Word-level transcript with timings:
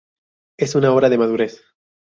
Es 0.57 0.73
una 0.73 0.91
obra 0.95 1.09
de 1.09 1.19
madurez. 1.19 1.61